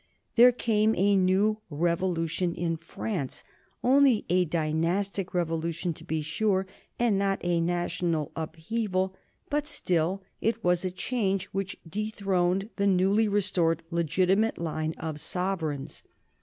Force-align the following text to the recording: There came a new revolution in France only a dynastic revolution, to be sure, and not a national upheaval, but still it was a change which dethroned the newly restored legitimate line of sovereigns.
There 0.33 0.51
came 0.51 0.95
a 0.97 1.15
new 1.15 1.59
revolution 1.69 2.55
in 2.55 2.75
France 2.77 3.43
only 3.83 4.25
a 4.29 4.45
dynastic 4.45 5.35
revolution, 5.35 5.93
to 5.93 6.03
be 6.03 6.23
sure, 6.23 6.65
and 6.97 7.19
not 7.19 7.37
a 7.45 7.61
national 7.61 8.31
upheaval, 8.35 9.15
but 9.51 9.67
still 9.67 10.23
it 10.41 10.63
was 10.63 10.83
a 10.83 10.89
change 10.89 11.45
which 11.51 11.77
dethroned 11.87 12.71
the 12.77 12.87
newly 12.87 13.27
restored 13.27 13.83
legitimate 13.91 14.57
line 14.57 14.95
of 14.97 15.19
sovereigns. 15.19 16.01